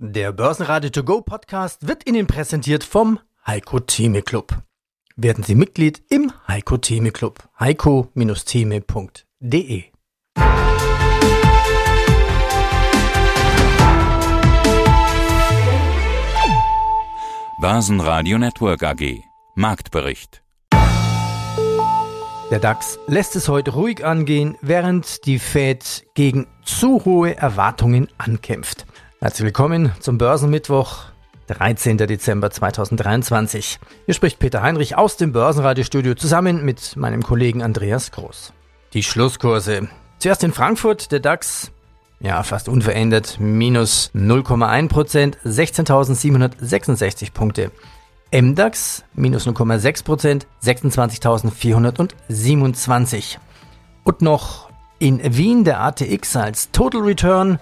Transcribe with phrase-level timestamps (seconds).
[0.00, 4.56] Der Börsenradio To Go Podcast wird Ihnen präsentiert vom Heiko Theme Club.
[5.16, 7.42] Werden Sie Mitglied im Heiko Theme Club.
[7.58, 9.82] heiko-theme.de
[17.60, 19.24] Börsenradio Network AG
[19.56, 20.44] Marktbericht
[22.52, 28.86] Der DAX lässt es heute ruhig angehen, während die Fed gegen zu hohe Erwartungen ankämpft.
[29.20, 31.06] Herzlich willkommen zum Börsenmittwoch,
[31.48, 31.98] 13.
[31.98, 33.80] Dezember 2023.
[34.04, 38.52] Hier spricht Peter Heinrich aus dem Börsenradiostudio zusammen mit meinem Kollegen Andreas Groß.
[38.92, 39.88] Die Schlusskurse.
[40.20, 41.72] Zuerst in Frankfurt, der DAX,
[42.20, 47.72] ja, fast unverändert, minus 0,1 Prozent, 16.766 Punkte.
[48.30, 53.38] MDAX, minus 0,6 Prozent, 26.427.
[54.04, 57.58] Und noch in Wien der ATX als Total Return,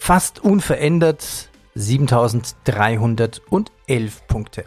[0.00, 4.64] fast unverändert 7311 Punkte.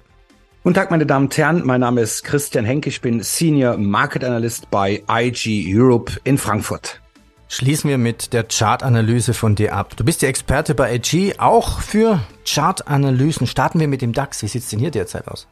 [0.63, 1.66] Guten Tag, meine Damen und Herren.
[1.66, 2.88] Mein Name ist Christian Henke.
[2.88, 7.02] Ich bin Senior Market Analyst bei IG Europe in Frankfurt.
[7.49, 9.97] Schließen wir mit der Chartanalyse von dir ab.
[9.97, 13.47] Du bist der Experte bei IG, auch für Chartanalysen.
[13.47, 14.41] Starten wir mit dem DAX.
[14.43, 15.45] Wie sieht es denn hier derzeit aus?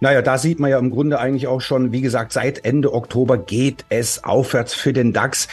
[0.00, 3.38] Naja, da sieht man ja im Grunde eigentlich auch schon, wie gesagt, seit Ende Oktober
[3.38, 5.46] geht es aufwärts für den DAX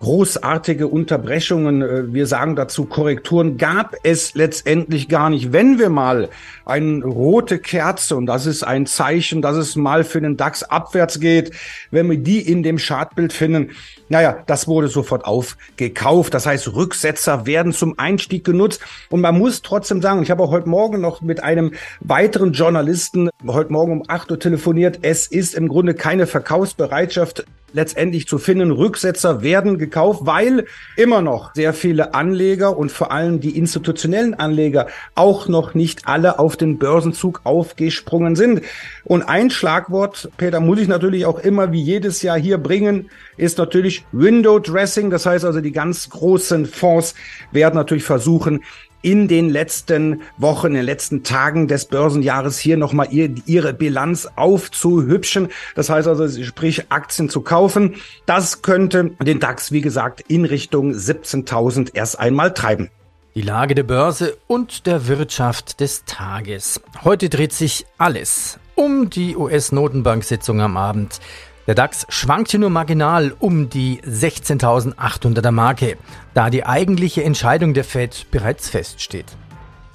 [0.00, 5.52] großartige Unterbrechungen, äh, wir sagen dazu Korrekturen, gab es letztendlich gar nicht.
[5.52, 6.30] Wenn wir mal
[6.64, 11.20] eine rote Kerze, und das ist ein Zeichen, dass es mal für den DAX abwärts
[11.20, 11.52] geht,
[11.90, 13.72] wenn wir die in dem Chartbild finden,
[14.08, 16.34] naja, das wurde sofort aufgekauft.
[16.34, 18.80] Das heißt, Rücksetzer werden zum Einstieg genutzt.
[19.10, 23.30] Und man muss trotzdem sagen, ich habe auch heute Morgen noch mit einem weiteren Journalisten
[23.46, 25.00] heute Morgen um 8 Uhr telefoniert.
[25.02, 28.70] Es ist im Grunde keine Verkaufsbereitschaft letztendlich zu finden.
[28.70, 34.86] Rücksetzer werden gekauft, weil immer noch sehr viele Anleger und vor allem die institutionellen Anleger
[35.14, 38.62] auch noch nicht alle auf den Börsenzug aufgesprungen sind.
[39.04, 43.58] Und ein Schlagwort, Peter, muss ich natürlich auch immer wie jedes Jahr hier bringen, ist
[43.58, 45.10] natürlich Window Dressing.
[45.10, 47.14] Das heißt also, die ganz großen Fonds
[47.52, 48.60] werden natürlich versuchen,
[49.02, 54.28] in den letzten Wochen, in den letzten Tagen des Börsenjahres hier nochmal ihr, ihre Bilanz
[54.36, 55.48] aufzuhübschen.
[55.74, 57.96] Das heißt also, sprich Aktien zu kaufen.
[58.26, 62.90] Das könnte den DAX, wie gesagt, in Richtung 17.000 erst einmal treiben.
[63.34, 66.80] Die Lage der Börse und der Wirtschaft des Tages.
[67.04, 71.20] Heute dreht sich alles um die US-Notenbank-Sitzung am Abend.
[71.70, 75.98] Der DAX schwankte nur marginal um die 16.800er Marke,
[76.34, 79.26] da die eigentliche Entscheidung der Fed bereits feststeht.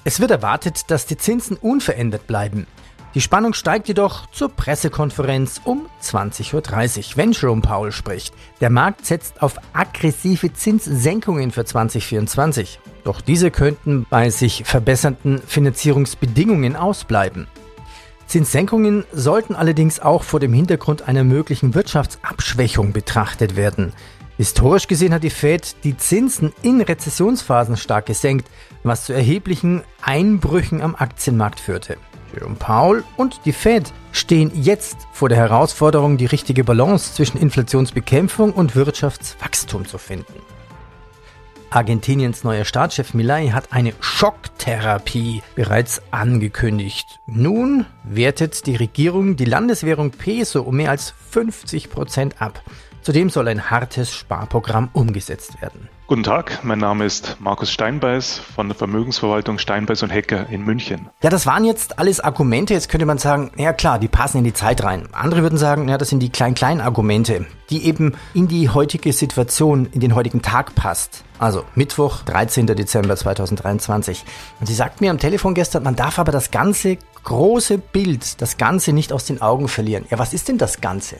[0.06, 2.66] Es wird erwartet, dass die Zinsen unverändert bleiben.
[3.14, 8.34] Die Spannung steigt jedoch zur Pressekonferenz um 20.30 Uhr, wenn Jerome Powell spricht.
[8.62, 12.80] Der Markt setzt auf aggressive Zinssenkungen für 2024.
[13.04, 17.48] Doch diese könnten bei sich verbessernden Finanzierungsbedingungen ausbleiben.
[18.28, 23.94] Zinssenkungen sollten allerdings auch vor dem Hintergrund einer möglichen Wirtschaftsabschwächung betrachtet werden.
[24.38, 28.50] Historisch gesehen hat die Fed die Zinsen in Rezessionsphasen stark gesenkt,
[28.84, 31.98] was zu erheblichen Einbrüchen am Aktienmarkt führte.
[32.34, 38.52] Jerome Powell und die Fed stehen jetzt vor der Herausforderung, die richtige Balance zwischen Inflationsbekämpfung
[38.52, 40.34] und Wirtschaftswachstum zu finden.
[41.70, 47.20] Argentiniens neuer Staatschef Milei hat eine Schocktherapie bereits angekündigt.
[47.26, 52.62] Nun wertet die Regierung die Landeswährung Peso um mehr als 50 Prozent ab.
[53.06, 55.90] Zudem soll ein hartes Sparprogramm umgesetzt werden.
[56.08, 61.08] Guten Tag, mein Name ist Markus Steinbeiß von der Vermögensverwaltung Steinbeiß und Hecker in München.
[61.22, 62.74] Ja, das waren jetzt alles Argumente.
[62.74, 65.08] Jetzt könnte man sagen, ja klar, die passen in die Zeit rein.
[65.12, 69.88] Andere würden sagen, ja, das sind die klein-klein Argumente, die eben in die heutige Situation,
[69.92, 71.24] in den heutigen Tag passt.
[71.38, 72.66] Also Mittwoch, 13.
[72.66, 74.26] Dezember 2023.
[74.60, 78.58] Und sie sagt mir am Telefon gestern, man darf aber das ganze große Bild, das
[78.58, 80.06] Ganze nicht aus den Augen verlieren.
[80.10, 81.18] Ja, was ist denn das Ganze?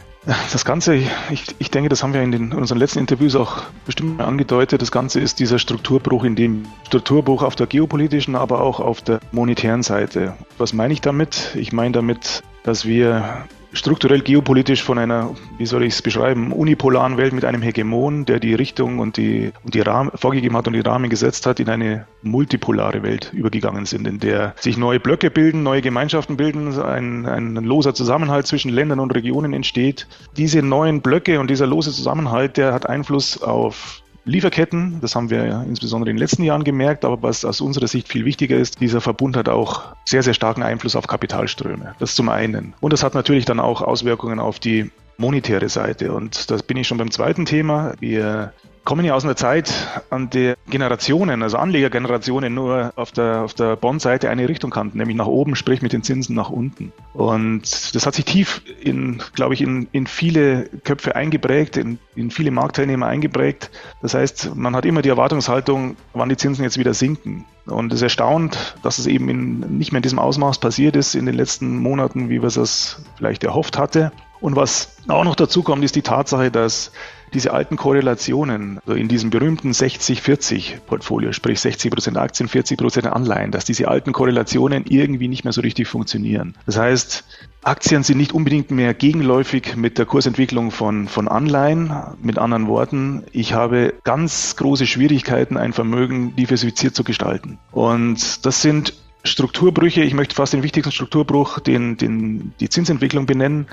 [0.52, 3.64] Das Ganze, ich, ich denke, das haben wir in, den, in unseren letzten Interviews auch
[3.86, 4.82] bestimmt angedeutet.
[4.82, 9.20] Das Ganze ist dieser Strukturbruch, in dem Strukturbruch auf der geopolitischen, aber auch auf der
[9.32, 10.36] monetären Seite.
[10.58, 11.56] Was meine ich damit?
[11.56, 13.46] Ich meine damit, dass wir
[13.76, 18.40] strukturell geopolitisch von einer, wie soll ich es beschreiben, unipolaren Welt mit einem Hegemon, der
[18.40, 21.70] die Richtung und die, und die Rahmen vorgegeben hat und die Rahmen gesetzt hat, in
[21.70, 27.26] eine multipolare Welt übergegangen sind, in der sich neue Blöcke bilden, neue Gemeinschaften bilden, ein,
[27.26, 30.08] ein loser Zusammenhalt zwischen Ländern und Regionen entsteht.
[30.38, 35.64] Diese neuen Blöcke und dieser lose Zusammenhalt, der hat Einfluss auf Lieferketten, das haben wir
[35.68, 39.00] insbesondere in den letzten Jahren gemerkt, aber was aus unserer Sicht viel wichtiger ist, dieser
[39.00, 41.96] Verbund hat auch sehr, sehr starken Einfluss auf Kapitalströme.
[42.00, 42.74] Das zum einen.
[42.82, 46.12] Und das hat natürlich dann auch Auswirkungen auf die monetäre Seite.
[46.12, 47.94] Und da bin ich schon beim zweiten Thema.
[48.00, 48.52] Wir
[48.86, 49.74] kommen ja aus einer Zeit,
[50.12, 55.18] an der Generationen, also Anlegergenerationen nur auf der, auf der Bond-Seite eine Richtung kannten, nämlich
[55.18, 56.94] nach oben, sprich mit den Zinsen nach unten.
[57.14, 62.30] Und das hat sich tief in, glaube ich, in, in viele Köpfe eingeprägt, in, in
[62.30, 63.72] viele Marktteilnehmer eingeprägt.
[64.04, 67.46] Das heißt, man hat immer die Erwartungshaltung, wann die Zinsen jetzt wieder sinken.
[67.66, 71.26] Und es erstaunt, dass es eben in, nicht mehr in diesem Ausmaß passiert ist in
[71.26, 74.12] den letzten Monaten, wie wir es vielleicht erhofft hatte.
[74.42, 76.92] Und was auch noch dazu kommt, ist die Tatsache, dass
[77.34, 83.52] diese alten Korrelationen also in diesem berühmten 60-40-Portfolio, sprich 60 Prozent Aktien, 40 Prozent Anleihen,
[83.52, 86.56] dass diese alten Korrelationen irgendwie nicht mehr so richtig funktionieren.
[86.66, 87.26] Das heißt,
[87.64, 91.92] Aktien sind nicht unbedingt mehr gegenläufig mit der Kursentwicklung von, von Anleihen.
[92.22, 97.58] Mit anderen Worten, ich habe ganz große Schwierigkeiten, ein Vermögen diversifiziert zu gestalten.
[97.72, 98.94] Und das sind
[99.26, 103.68] Strukturbrüche, ich möchte fast den wichtigsten Strukturbruch, den, den, die Zinsentwicklung benennen,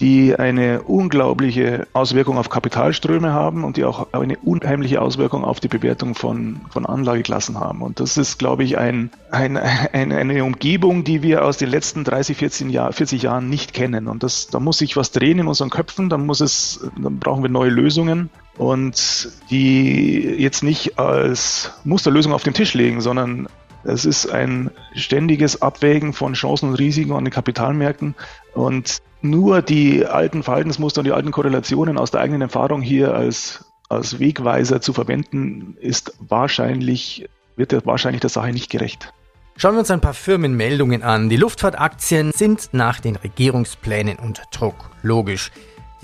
[0.00, 5.68] die eine unglaubliche Auswirkung auf Kapitalströme haben und die auch eine unheimliche Auswirkung auf die
[5.68, 7.82] Bewertung von, von Anlageklassen haben.
[7.82, 12.02] Und das ist, glaube ich, ein, ein, ein, eine Umgebung, die wir aus den letzten
[12.02, 14.08] 30, 40, Jahr, 40 Jahren nicht kennen.
[14.08, 17.42] Und das, da muss sich was drehen in unseren Köpfen, da muss es, dann brauchen
[17.42, 23.48] wir neue Lösungen und die jetzt nicht als Musterlösung auf den Tisch legen, sondern
[23.84, 28.14] es ist ein ständiges Abwägen von Chancen und Risiken an den Kapitalmärkten
[28.54, 33.64] und nur die alten Verhaltensmuster und die alten Korrelationen aus der eigenen Erfahrung hier als,
[33.88, 39.12] als Wegweiser zu verwenden, ist wahrscheinlich, wird wahrscheinlich der Sache nicht gerecht.
[39.56, 41.28] Schauen wir uns ein paar Firmenmeldungen an.
[41.28, 44.90] Die Luftfahrtaktien sind nach den Regierungsplänen unter Druck.
[45.02, 45.52] Logisch.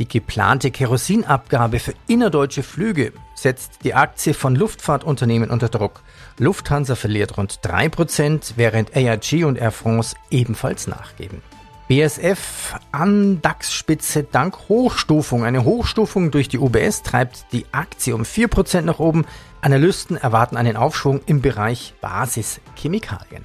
[0.00, 6.00] Die geplante Kerosinabgabe für innerdeutsche Flüge setzt die Aktie von Luftfahrtunternehmen unter Druck.
[6.38, 11.42] Lufthansa verliert rund 3%, während AIG und Air France ebenfalls nachgeben.
[11.88, 15.44] BSF an DAX-Spitze dank Hochstufung.
[15.44, 19.26] Eine Hochstufung durch die UBS treibt die Aktie um 4% nach oben.
[19.60, 23.44] Analysten erwarten einen Aufschwung im Bereich Basischemikalien.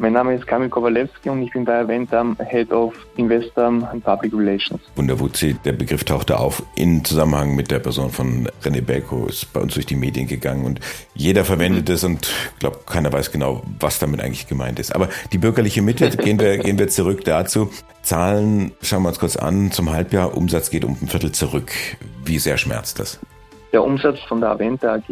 [0.00, 4.32] Mein Name ist Kamil Kowalewski und ich bin bei Aventam Head of Investor and Public
[4.32, 4.80] Relations.
[4.96, 9.60] Wunderwutzi, der Begriff tauchte auf in Zusammenhang mit der Person von René Belko, ist bei
[9.60, 10.80] uns durch die Medien gegangen und
[11.12, 14.94] jeder verwendet es und ich glaube, keiner weiß genau, was damit eigentlich gemeint ist.
[14.94, 17.70] Aber die bürgerliche Mitte, gehen wir, gehen wir zurück dazu.
[18.00, 19.70] Zahlen schauen wir uns kurz an.
[19.70, 21.72] Zum Halbjahr Umsatz geht um ein Viertel zurück.
[22.24, 23.20] Wie sehr schmerzt das?
[23.74, 25.10] Der Umsatz von der Aventa AG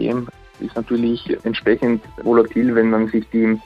[0.61, 3.59] ist natürlich entsprechend volatil, wenn man sich die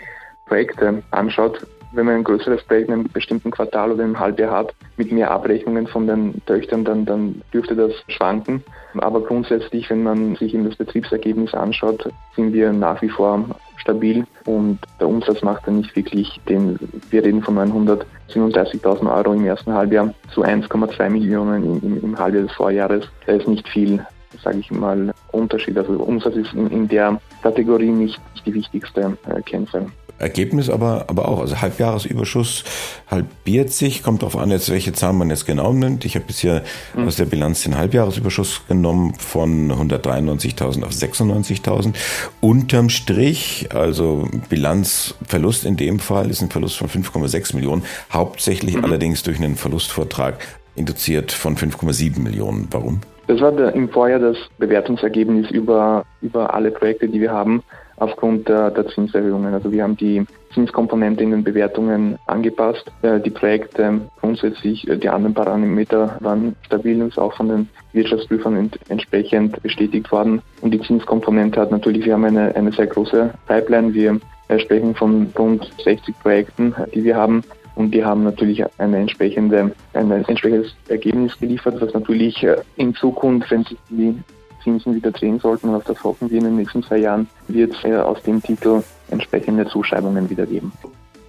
[0.53, 4.75] Projekte anschaut, wenn man ein größeres Projekt in einem bestimmten Quartal oder im Halbjahr hat,
[4.99, 8.63] mit mehr Abrechnungen von den Töchtern, dann, dann dürfte das schwanken.
[8.99, 12.07] Aber grundsätzlich, wenn man sich in das Betriebsergebnis anschaut,
[12.37, 13.47] sind wir nach wie vor
[13.79, 16.79] stabil und der Umsatz macht dann nicht wirklich den,
[17.09, 22.53] wir reden von 937.000 Euro im ersten Halbjahr zu 1,2 Millionen im, im, Halbjahr des
[22.53, 23.07] Vorjahres.
[23.25, 24.05] Da ist nicht viel,
[24.45, 25.79] sage ich mal, Unterschied.
[25.79, 29.87] Also Umsatz ist in, in der Kategorie nicht die wichtigste äh, Kennzahl.
[30.19, 31.41] Ergebnis aber, aber auch.
[31.41, 32.65] Also Halbjahresüberschuss
[33.09, 36.05] halbiert sich, kommt darauf an, jetzt welche Zahlen man jetzt genau nimmt.
[36.05, 36.63] Ich habe bisher
[36.95, 37.07] mhm.
[37.07, 41.95] aus der Bilanz den Halbjahresüberschuss genommen von 193.000 auf 96.000.
[42.41, 47.83] Unterm Strich, also Bilanzverlust in dem Fall, ist ein Verlust von 5,6 Millionen,
[48.13, 48.85] hauptsächlich mhm.
[48.85, 50.39] allerdings durch einen Verlustvortrag
[50.77, 52.69] induziert von 5,7 Millionen.
[52.71, 53.01] Warum?
[53.27, 57.63] Das war der, im Vorjahr das Bewertungsergebnis über, über alle Projekte, die wir haben
[58.03, 59.55] aufgrund der, der Zinserhöhungen.
[59.55, 62.91] Also wir haben die Zinskomponente in den Bewertungen angepasst.
[63.03, 68.71] Äh, die Projekte grundsätzlich, äh, die anderen Parameter waren stabil und auch von den Wirtschaftsprüfern
[68.89, 70.43] entsprechend bestätigt worden.
[70.61, 73.95] Und die Zinskomponente hat natürlich, wir haben eine, eine sehr große Pipeline.
[73.95, 74.21] Wir
[74.59, 77.43] sprechen von rund 60 Projekten, die wir haben.
[77.75, 83.51] Und die haben natürlich eine entsprechende, ein entsprechendes Ergebnis geliefert, was natürlich äh, in Zukunft,
[83.51, 84.15] wenn sich die
[84.63, 87.75] Zinsen wieder drehen sollten und auf das hoffen wir in den nächsten zwei Jahren, wird
[87.75, 90.73] es aus dem Titel entsprechende Zuschreibungen wieder geben.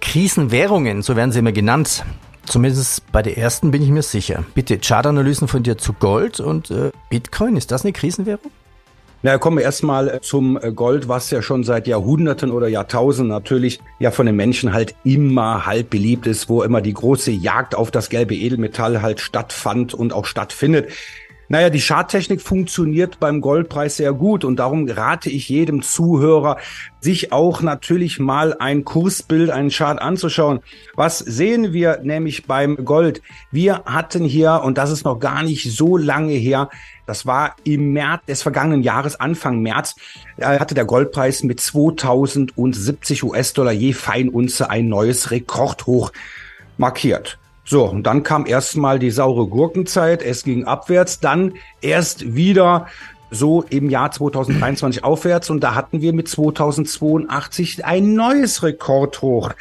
[0.00, 2.04] Krisenwährungen, so werden sie immer genannt.
[2.46, 4.44] Zumindest bei der ersten bin ich mir sicher.
[4.54, 8.50] Bitte Chartanalysen von dir zu Gold und äh, Bitcoin, ist das eine Krisenwährung?
[9.26, 13.80] Na, kommen wir erstmal zum äh, Gold, was ja schon seit Jahrhunderten oder Jahrtausenden natürlich
[13.98, 17.90] ja von den Menschen halt immer halt beliebt ist, wo immer die große Jagd auf
[17.90, 20.90] das gelbe Edelmetall halt stattfand und auch stattfindet.
[21.48, 26.56] Naja, die Charttechnik funktioniert beim Goldpreis sehr gut und darum rate ich jedem Zuhörer,
[27.00, 30.60] sich auch natürlich mal ein Kursbild, einen Chart anzuschauen.
[30.94, 33.20] Was sehen wir nämlich beim Gold?
[33.50, 36.70] Wir hatten hier, und das ist noch gar nicht so lange her,
[37.06, 39.96] das war im März des vergangenen Jahres, Anfang März,
[40.40, 46.12] hatte der Goldpreis mit 2070 US-Dollar je Feinunze ein neues Rekordhoch
[46.78, 47.38] markiert.
[47.64, 52.86] So, und dann kam erstmal die saure Gurkenzeit, es ging abwärts, dann erst wieder
[53.30, 59.52] so im Jahr 2023 aufwärts und da hatten wir mit 2082 ein neues Rekordhoch.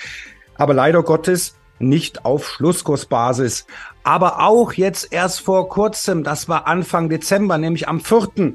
[0.56, 3.66] Aber leider Gottes nicht auf Schlusskursbasis.
[4.04, 8.54] Aber auch jetzt erst vor kurzem, das war Anfang Dezember, nämlich am 4.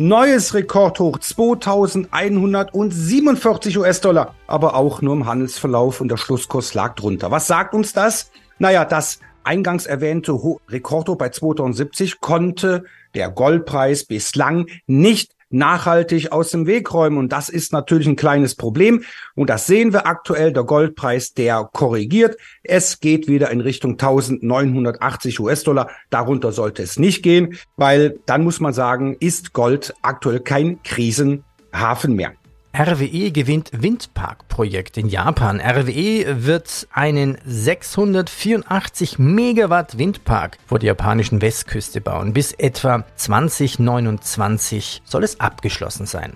[0.00, 7.32] Neues Rekordhoch 2147 US-Dollar, aber auch nur im Handelsverlauf und der Schlusskurs lag drunter.
[7.32, 8.30] Was sagt uns das?
[8.58, 10.32] Naja, das eingangs erwähnte
[10.68, 12.84] Rekordhoch bei 2070 konnte
[13.14, 17.18] der Goldpreis bislang nicht nachhaltig aus dem Weg räumen.
[17.18, 19.04] Und das ist natürlich ein kleines Problem.
[19.34, 20.52] Und das sehen wir aktuell.
[20.52, 22.36] Der Goldpreis, der korrigiert.
[22.62, 25.90] Es geht wieder in Richtung 1980 US-Dollar.
[26.10, 32.14] Darunter sollte es nicht gehen, weil dann muss man sagen, ist Gold aktuell kein Krisenhafen
[32.14, 32.32] mehr.
[32.76, 35.60] RWE gewinnt Windparkprojekt in Japan.
[35.60, 42.32] RWE wird einen 684 Megawatt Windpark vor der japanischen Westküste bauen.
[42.32, 46.34] Bis etwa 2029 soll es abgeschlossen sein.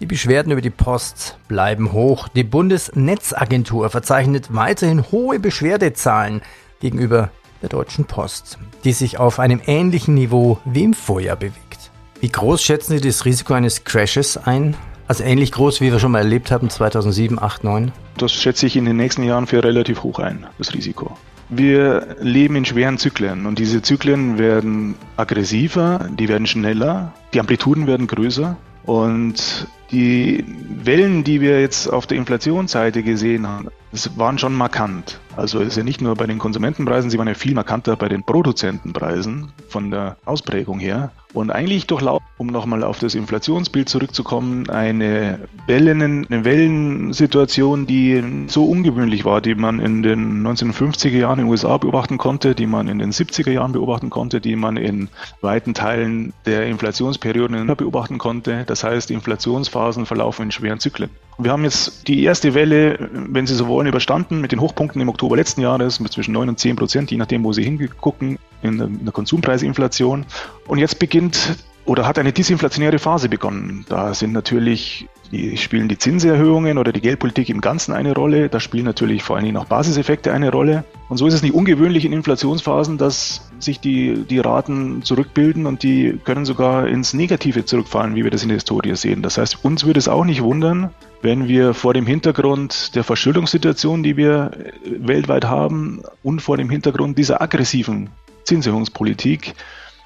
[0.00, 2.28] Die Beschwerden über die Post bleiben hoch.
[2.28, 6.42] Die Bundesnetzagentur verzeichnet weiterhin hohe Beschwerdezahlen
[6.80, 11.90] gegenüber der Deutschen Post, die sich auf einem ähnlichen Niveau wie im Vorjahr bewegt.
[12.20, 14.76] Wie groß schätzen Sie das Risiko eines Crashes ein?
[15.12, 17.92] Also ähnlich groß, wie wir schon mal erlebt haben, 2007, 8, 9?
[18.16, 21.18] Das schätze ich in den nächsten Jahren für relativ hoch ein, das Risiko.
[21.50, 27.86] Wir leben in schweren Zyklen und diese Zyklen werden aggressiver, die werden schneller, die Amplituden
[27.86, 30.46] werden größer und die
[30.82, 35.20] Wellen, die wir jetzt auf der Inflationsseite gesehen haben, das waren schon markant.
[35.36, 38.24] Also ist ja nicht nur bei den Konsumentenpreisen, sie waren ja viel markanter bei den
[38.24, 41.12] Produzentenpreisen von der Ausprägung her.
[41.32, 48.66] Und eigentlich durchlaufen, um nochmal auf das Inflationsbild zurückzukommen, eine Wellen, eine Wellensituation, die so
[48.66, 52.86] ungewöhnlich war, die man in den 1950er Jahren in den USA beobachten konnte, die man
[52.88, 55.08] in den 70er Jahren beobachten konnte, die man in
[55.40, 58.64] weiten Teilen der Inflationsperioden beobachten konnte.
[58.66, 61.08] Das heißt, Inflationsphasen verlaufen in schweren Zyklen.
[61.38, 65.08] Wir haben jetzt die erste Welle, wenn Sie so wollen, überstanden mit den Hochpunkten im
[65.08, 68.78] Oktober letzten Jahres mit zwischen 9 und 10 Prozent, je nachdem, wo Sie hingucken, in
[68.78, 70.26] der, in der Konsumpreisinflation.
[70.66, 73.84] Und jetzt beginnt oder hat eine disinflationäre Phase begonnen.
[73.88, 78.48] Da sind natürlich, die spielen die Zinserhöhungen oder die Geldpolitik im Ganzen eine Rolle.
[78.48, 80.84] Da spielen natürlich vor allen Dingen auch Basiseffekte eine Rolle.
[81.12, 85.82] Und so ist es nicht ungewöhnlich in Inflationsphasen, dass sich die, die Raten zurückbilden und
[85.82, 89.20] die können sogar ins Negative zurückfallen, wie wir das in der Historie sehen.
[89.20, 90.88] Das heißt, uns würde es auch nicht wundern,
[91.20, 94.52] wenn wir vor dem Hintergrund der Verschuldungssituation, die wir
[94.86, 98.08] weltweit haben und vor dem Hintergrund dieser aggressiven
[98.44, 99.52] Zinserhöhungspolitik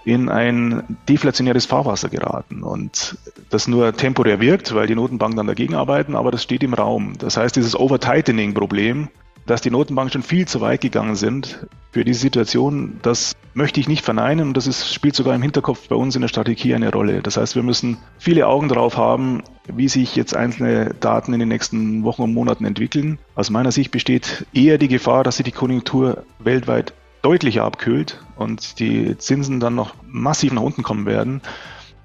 [0.04, 3.16] in ein deflationäres Fahrwasser geraten und
[3.50, 7.12] das nur temporär wirkt, weil die Notenbanken dann dagegen arbeiten, aber das steht im Raum.
[7.16, 9.06] Das heißt, dieses Over-Tightening-Problem,
[9.46, 13.88] dass die Notenbanken schon viel zu weit gegangen sind für diese Situation, das möchte ich
[13.88, 16.92] nicht verneinen und das ist, spielt sogar im Hinterkopf bei uns in der Strategie eine
[16.92, 17.22] Rolle.
[17.22, 21.48] Das heißt, wir müssen viele Augen drauf haben, wie sich jetzt einzelne Daten in den
[21.48, 23.18] nächsten Wochen und Monaten entwickeln.
[23.34, 28.78] Aus meiner Sicht besteht eher die Gefahr, dass sich die Konjunktur weltweit deutlich abkühlt und
[28.78, 31.40] die Zinsen dann noch massiv nach unten kommen werden,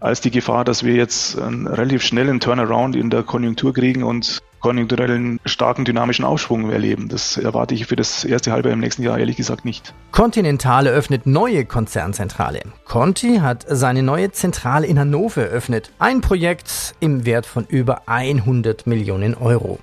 [0.01, 4.39] als die Gefahr, dass wir jetzt einen relativ schnellen Turnaround in der Konjunktur kriegen und
[4.59, 7.07] konjunkturellen starken dynamischen Aufschwung erleben.
[7.07, 9.93] Das erwarte ich für das erste Halbjahr im nächsten Jahr ehrlich gesagt nicht.
[10.11, 12.61] Continental eröffnet neue Konzernzentrale.
[12.85, 15.91] Conti hat seine neue Zentrale in Hannover eröffnet.
[15.99, 19.79] Ein Projekt im Wert von über 100 Millionen Euro.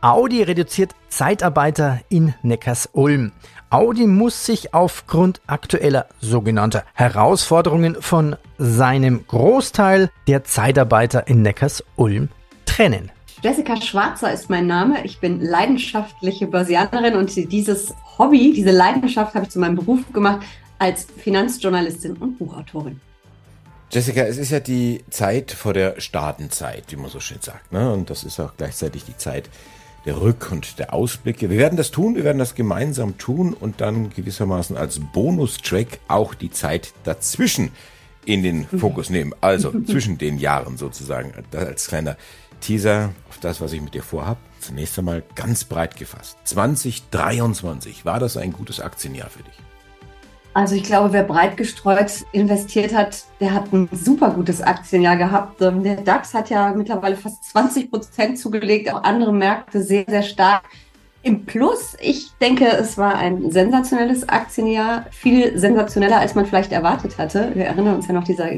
[0.00, 3.32] Audi reduziert Zeitarbeiter in Neckars-Ulm.
[3.70, 12.30] Audi muss sich aufgrund aktueller sogenannter Herausforderungen von seinem Großteil der Zeitarbeiter in Neckars-Ulm
[12.66, 13.12] trennen.
[13.44, 15.04] Jessica Schwarzer ist mein Name.
[15.04, 20.40] Ich bin leidenschaftliche Börsianerin und dieses Hobby, diese Leidenschaft habe ich zu meinem Beruf gemacht
[20.80, 23.00] als Finanzjournalistin und Buchautorin.
[23.92, 27.72] Jessica, es ist ja die Zeit vor der Staatenzeit, wie man so schön sagt.
[27.72, 27.92] Ne?
[27.92, 29.48] Und das ist auch gleichzeitig die Zeit,
[30.04, 31.50] der Rück- und der Ausblicke.
[31.50, 36.34] Wir werden das tun, wir werden das gemeinsam tun und dann gewissermaßen als Bonustrack auch
[36.34, 37.70] die Zeit dazwischen
[38.24, 39.34] in den Fokus nehmen.
[39.40, 42.16] Also zwischen den Jahren sozusagen als kleiner
[42.60, 44.38] Teaser auf das, was ich mit dir vorhab.
[44.60, 46.36] Zunächst einmal ganz breit gefasst.
[46.44, 49.69] 2023, war das ein gutes Aktienjahr für dich?
[50.52, 55.62] Also ich glaube, wer breit gestreut investiert hat, der hat ein super gutes Aktienjahr gehabt.
[55.62, 60.22] Ähm, der DAX hat ja mittlerweile fast 20 Prozent zugelegt, auch andere Märkte sehr, sehr
[60.22, 60.64] stark.
[61.22, 67.18] Im Plus, ich denke, es war ein sensationelles Aktienjahr, viel sensationeller, als man vielleicht erwartet
[67.18, 67.52] hatte.
[67.54, 68.48] Wir erinnern uns ja noch dieser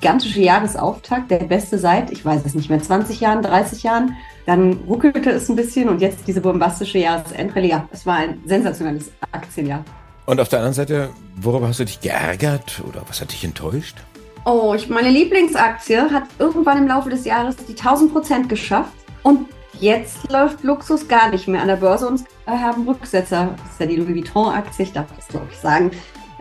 [0.00, 4.16] gigantische Jahresauftakt, der beste seit, ich weiß es nicht mehr, 20 Jahren, 30 Jahren.
[4.46, 7.68] Dann ruckelte es ein bisschen und jetzt diese bombastische Jahresendrallye.
[7.68, 9.84] Ja, es war ein sensationelles Aktienjahr.
[10.32, 13.98] Und auf der anderen Seite, worüber hast du dich geärgert oder was hat dich enttäuscht?
[14.46, 19.46] Oh, ich, meine Lieblingsaktie hat irgendwann im Laufe des Jahres die 1000 Prozent geschafft und
[19.78, 23.54] jetzt läuft Luxus gar nicht mehr an der Börse und haben Rücksetzer.
[23.58, 25.90] Das ist ja die Louis Vuitton-Aktie, ich darf das glaube ich sagen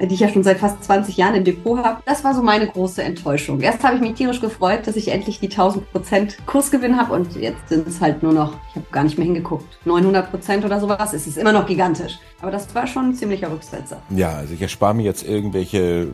[0.07, 2.01] die ich ja schon seit fast 20 Jahren im Depot habe.
[2.05, 3.61] Das war so meine große Enttäuschung.
[3.61, 7.69] Erst habe ich mich tierisch gefreut, dass ich endlich die 1000% Kursgewinn habe und jetzt
[7.69, 11.13] sind es halt nur noch, ich habe gar nicht mehr hingeguckt, 900% oder sowas.
[11.13, 12.19] Es ist immer noch gigantisch.
[12.41, 14.01] Aber das war schon ein ziemlicher Rücksetzer.
[14.09, 16.07] Ja, also ich erspare mir jetzt irgendwelche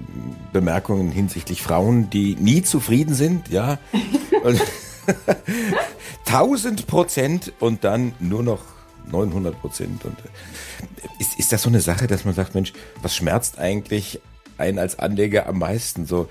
[0.52, 3.78] Bemerkungen hinsichtlich Frauen, die nie zufrieden sind, ja.
[6.26, 8.60] 1000 Prozent und dann nur noch
[9.12, 10.06] 900 Prozent.
[10.06, 14.20] Und äh, ist, ist das so eine Sache, dass man sagt, Mensch, was schmerzt eigentlich
[14.58, 16.06] einen als Anleger am meisten?
[16.06, 16.28] So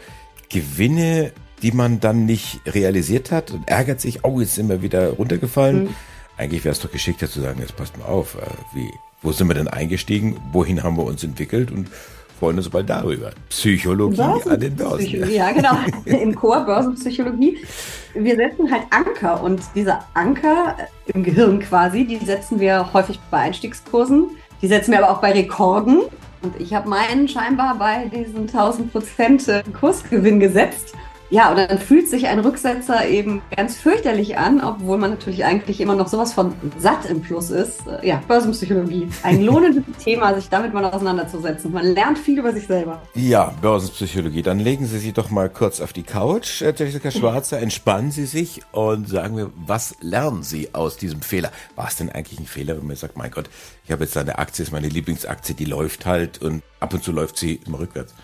[0.49, 5.11] Gewinne, die man dann nicht realisiert hat und ärgert sich, oh, jetzt sind wir wieder
[5.11, 5.85] runtergefallen.
[5.85, 5.95] Mhm.
[6.37, 8.90] Eigentlich wäre es doch geschickter zu sagen, jetzt passt mal auf, äh, wie,
[9.23, 11.88] wo sind wir denn eingestiegen, wohin haben wir uns entwickelt und
[12.38, 13.30] freuen uns bald darüber.
[13.48, 15.30] Psychologie an den Börsen.
[15.30, 15.76] Ja, genau.
[16.04, 17.58] Im Chor Börsenpsychologie.
[18.14, 20.76] Wir setzen halt Anker und diese Anker
[21.06, 24.30] im Gehirn quasi, die setzen wir häufig bei Einstiegskursen.
[24.62, 26.02] Die setzen wir aber auch bei Rekorden.
[26.42, 30.94] Und ich habe meinen scheinbar bei diesen 1000 Prozent Kursgewinn gesetzt.
[31.28, 35.80] Ja, und dann fühlt sich ein Rücksetzer eben ganz fürchterlich an, obwohl man natürlich eigentlich
[35.80, 37.80] immer noch sowas von satt im Plus ist.
[38.02, 39.09] Ja, Börsenpsychologie.
[39.25, 41.73] Ein lohnendes Thema, sich damit mal auseinanderzusetzen.
[41.73, 43.02] Man lernt viel über sich selber.
[43.14, 44.42] Ja, Börsenpsychologie.
[44.42, 48.26] Dann legen Sie sich doch mal kurz auf die Couch, äh, Jessica Schwarzer, entspannen Sie
[48.26, 51.50] sich und sagen mir, was lernen Sie aus diesem Fehler?
[51.75, 53.50] War es denn eigentlich ein Fehler, wenn man sagt, mein Gott,
[53.85, 57.11] ich habe jetzt eine Aktie, ist meine Lieblingsaktie, die läuft halt und ab und zu
[57.11, 58.14] läuft sie immer rückwärts?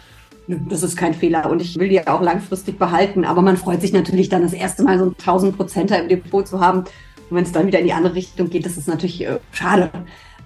[0.47, 3.25] Das ist kein Fehler und ich will die auch langfristig behalten.
[3.25, 6.47] Aber man freut sich natürlich dann das erste Mal so ein 1000 Prozenter im Depot
[6.47, 6.79] zu haben.
[6.79, 9.91] Und wenn es dann wieder in die andere Richtung geht, das ist natürlich äh, schade.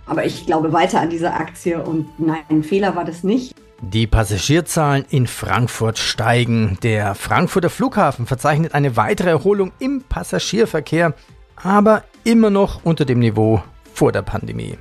[0.06, 3.54] Aber ich glaube weiter an diese Aktie und nein, ein Fehler war das nicht.
[3.82, 6.78] Die Passagierzahlen in Frankfurt steigen.
[6.82, 11.14] Der Frankfurter Flughafen verzeichnet eine weitere Erholung im Passagierverkehr,
[11.56, 13.62] aber immer noch unter dem Niveau
[13.92, 14.78] vor der Pandemie.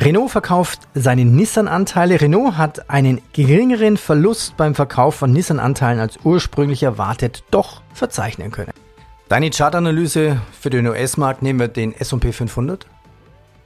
[0.00, 2.20] Renault verkauft seine Nissan-Anteile.
[2.20, 8.70] Renault hat einen geringeren Verlust beim Verkauf von Nissan-Anteilen als ursprünglich erwartet doch verzeichnen können.
[9.28, 12.86] Deine Chartanalyse für den US-Markt nehmen wir den S&P 500?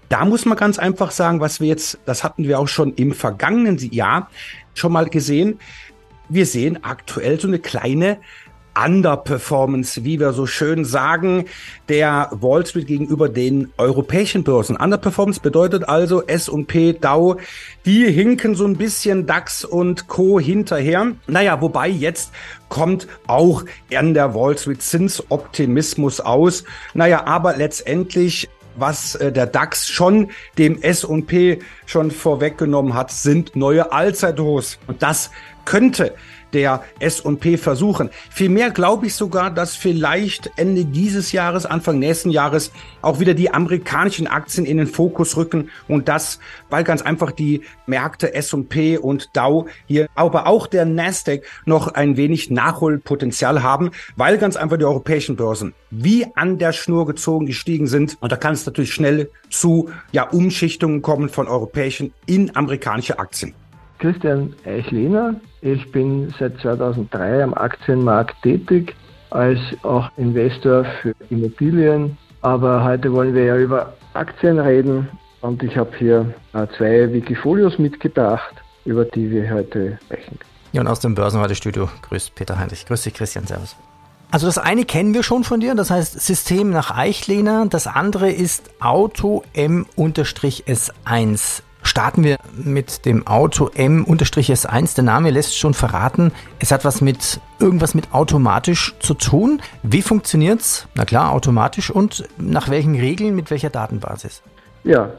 [0.09, 3.13] Da muss man ganz einfach sagen, was wir jetzt, das hatten wir auch schon im
[3.13, 4.31] vergangenen Jahr
[4.73, 5.59] schon mal gesehen.
[6.31, 8.19] Wir sehen aktuell so eine kleine
[8.75, 11.45] Underperformance, wie wir so schön sagen,
[11.89, 14.77] der Wall Street gegenüber den europäischen Börsen.
[14.77, 17.37] Underperformance bedeutet also S&P, Dow,
[17.85, 20.41] die hinken so ein bisschen DAX und Co.
[20.41, 21.13] hinterher.
[21.27, 22.33] Naja, wobei jetzt
[22.69, 26.65] kommt auch an der Wall Street Zinsoptimismus aus.
[26.95, 33.93] Naja, aber letztendlich was äh, der DAX schon dem S&P schon vorweggenommen hat, sind neue
[33.93, 34.79] Allzeithochs.
[34.87, 35.31] Und das
[35.65, 36.15] könnte
[36.53, 38.11] der S&P versuchen.
[38.31, 43.53] Vielmehr glaube ich sogar, dass vielleicht Ende dieses Jahres, Anfang nächsten Jahres auch wieder die
[43.53, 46.39] amerikanischen Aktien in den Fokus rücken und das,
[46.71, 52.17] weil ganz einfach die Märkte S&P und Dow hier, aber auch der Nasdaq noch ein
[52.17, 57.87] wenig Nachholpotenzial haben, weil ganz einfach die europäischen Börsen wie an der Schnur gezogen gestiegen
[57.87, 63.19] sind und da kann es natürlich schnell zu ja Umschichtungen kommen von europäischen in amerikanische
[63.19, 63.55] Aktien.
[64.03, 65.37] Christian Eichlehner.
[65.61, 68.97] Ich bin seit 2003 am Aktienmarkt tätig,
[69.31, 72.19] als auch Investor für Immobilien.
[72.41, 75.09] Aber heute wollen wir ja über Aktien reden
[75.41, 80.37] und ich habe hier äh, zwei Wikifolios mitgebracht, über die wir heute sprechen.
[80.73, 82.85] Ja, und aus dem Börsenratestudio grüßt Peter Heinrich.
[82.87, 83.47] Grüß dich, Christian.
[83.47, 83.77] Servus.
[84.33, 87.67] Also das eine kennen wir schon von dir, das heißt System nach Eichlehner.
[87.67, 91.63] Das andere ist Auto M-S1.
[91.93, 94.95] Starten wir mit dem Auto M-S1.
[94.95, 99.61] Der Name lässt schon verraten, es hat was mit irgendwas mit automatisch zu tun.
[99.83, 100.89] Wie funktioniert's?
[100.95, 104.43] Na klar, automatisch und nach welchen Regeln, mit welcher Datenbasis?
[104.85, 105.11] Ja,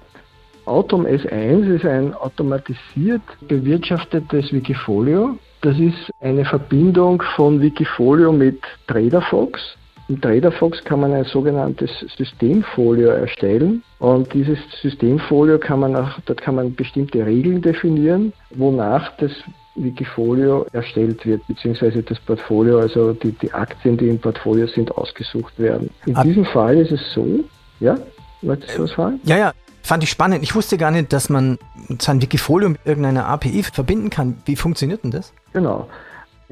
[0.66, 5.38] Autom S1 ist ein automatisiert bewirtschaftetes Wikifolio.
[5.62, 9.78] Das ist eine Verbindung von Wikifolio mit TraderFox.
[10.14, 16.40] Im TraderFox kann man ein sogenanntes Systemfolio erstellen und dieses Systemfolio kann man auch, dort
[16.40, 19.32] kann man bestimmte Regeln definieren, wonach das
[19.74, 25.58] Wikifolio erstellt wird, beziehungsweise das Portfolio, also die, die Aktien, die im Portfolio sind, ausgesucht
[25.58, 25.90] werden.
[26.06, 27.26] In Ab diesem Fall ist es so,
[27.80, 27.98] ja,
[28.44, 29.20] möchtest du was fragen?
[29.24, 30.44] Ja, ja, fand ich spannend.
[30.44, 31.58] Ich wusste gar nicht, dass man
[32.00, 34.38] sein Wikifolio mit irgendeiner API verbinden kann.
[34.46, 35.34] Wie funktioniert denn das?
[35.54, 35.88] Genau.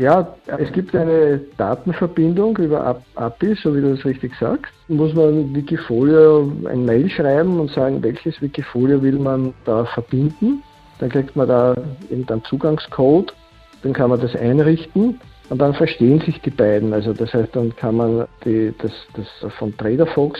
[0.01, 4.73] Ja, es gibt eine Datenverbindung über API, so wie du das richtig sagst.
[4.87, 10.63] Muss man Wikifolio ein Mail schreiben und sagen, welches Wikifolio will man da verbinden.
[10.97, 11.75] Dann kriegt man da
[12.09, 13.31] irgendeinen Zugangscode,
[13.83, 16.93] dann kann man das einrichten Und dann verstehen sich die beiden.
[16.93, 20.39] Also das heißt, dann kann man die, das, das von TraderFox,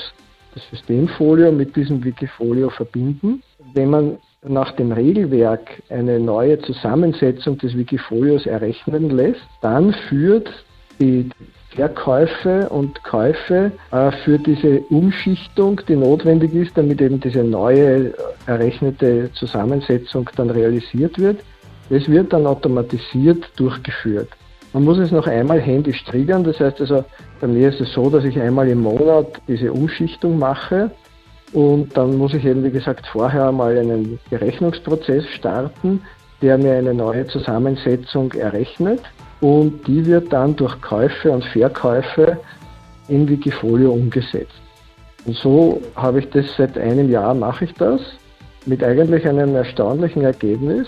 [0.56, 3.44] das Systemfolio mit diesem Wikifolio verbinden.
[3.76, 10.50] Wenn man nach dem Regelwerk eine neue Zusammensetzung des Wikifolios errechnen lässt, dann führt
[11.00, 11.30] die
[11.76, 18.14] Verkäufe und Käufe äh, für diese Umschichtung, die notwendig ist, damit eben diese neue
[18.46, 21.40] errechnete Zusammensetzung dann realisiert wird.
[21.90, 24.30] Das wird dann automatisiert durchgeführt.
[24.74, 26.44] Man muss es noch einmal händisch triggern.
[26.44, 27.04] Das heißt also,
[27.40, 30.92] bei mir ist es so, dass ich einmal im Monat diese Umschichtung mache.
[31.54, 36.02] Und dann muss ich eben, wie gesagt, vorher mal einen Berechnungsprozess starten,
[36.42, 39.02] der mir eine neue Zusammensetzung errechnet.
[39.42, 42.38] Und die wird dann durch Käufe und Verkäufe
[43.08, 44.62] in Wikifolio umgesetzt.
[45.26, 48.02] Und so habe ich das seit einem Jahr mache ich das
[48.66, 50.88] mit eigentlich einem erstaunlichen Ergebnis.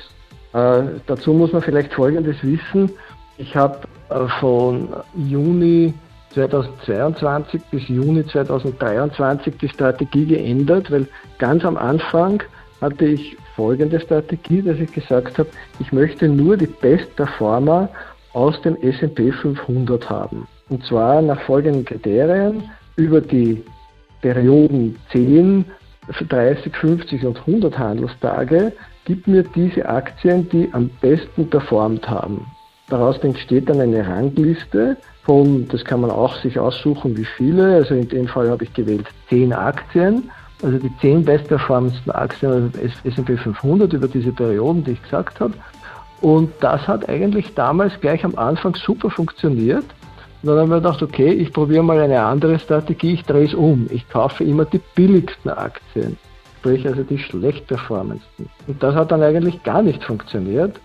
[0.53, 2.91] Äh, dazu muss man vielleicht Folgendes wissen.
[3.37, 5.93] Ich habe äh, von Juni
[6.33, 12.41] 2022 bis Juni 2023 die Strategie geändert, weil ganz am Anfang
[12.81, 17.89] hatte ich folgende Strategie, dass ich gesagt habe, ich möchte nur die Best-Performer
[18.33, 20.47] aus dem S&P 500 haben.
[20.69, 22.63] Und zwar nach folgenden Kriterien
[22.95, 23.63] über die
[24.21, 25.65] Perioden 10,
[26.29, 28.73] 30, 50 und 100 Handelstage
[29.05, 32.45] gibt mir diese Aktien, die am besten performt haben.
[32.89, 37.75] Daraus entsteht dann eine Rangliste von, das kann man auch sich aussuchen, wie viele.
[37.75, 40.29] Also in dem Fall habe ich gewählt 10 Aktien,
[40.61, 45.53] also die 10 bestperformendsten Aktien des S&P 500 über diese Perioden, die ich gesagt habe.
[46.21, 49.85] Und das hat eigentlich damals gleich am Anfang super funktioniert.
[50.41, 53.53] Und dann haben wir gedacht, okay, ich probiere mal eine andere Strategie, ich drehe es
[53.53, 53.87] um.
[53.91, 56.17] Ich kaufe immer die billigsten Aktien,
[56.59, 58.49] sprich also die schlecht performendsten.
[58.67, 60.79] Und das hat dann eigentlich gar nicht funktioniert,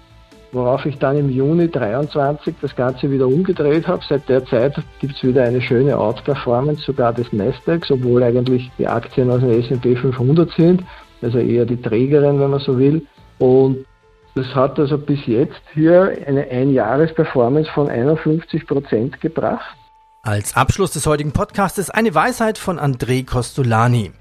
[0.53, 4.03] worauf ich dann im Juni 23 das Ganze wieder umgedreht habe.
[4.09, 8.87] Seit der Zeit gibt es wieder eine schöne Outperformance, sogar des Nasdaq, obwohl eigentlich die
[8.87, 10.83] Aktien aus dem S&P 500 sind,
[11.23, 13.07] also eher die Trägerin, wenn man so will.
[13.39, 13.85] Und
[14.35, 19.77] das hat also bis jetzt hier eine Einjahresperformance von 51 Prozent gebracht.
[20.23, 24.13] Als Abschluss des heutigen Podcasts eine Weisheit von André Costolani.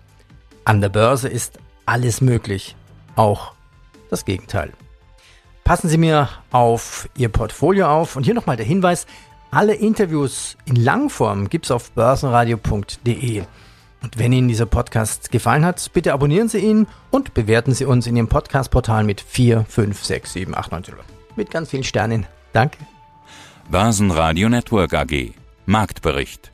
[0.66, 2.76] An der Börse ist alles möglich,
[3.16, 3.54] auch
[4.10, 4.74] das Gegenteil.
[5.68, 9.06] Passen Sie mir auf Ihr Portfolio auf und hier nochmal der Hinweis,
[9.52, 13.44] alle Interviews in Langform gibt es auf börsenradio.de.
[14.02, 18.08] Und wenn Ihnen dieser Podcast gefallen hat, bitte abonnieren Sie ihn und bewerten Sie uns
[18.08, 20.96] in Ihrem Podcast-Portal mit 4, 5, 6, 7, 8, 9, 10.
[21.36, 22.26] Mit ganz vielen Sternen.
[22.54, 22.78] Danke.
[23.70, 25.34] Börsenradio Network AG.
[25.66, 26.54] Marktbericht.